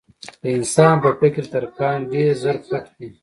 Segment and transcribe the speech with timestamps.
[0.41, 3.07] د انسان په فکر کې تر کان ډېر زر پټ دي.